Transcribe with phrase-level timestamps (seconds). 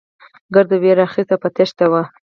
[0.53, 2.01] ګرد وېرې اخيستي او په تېښته وو.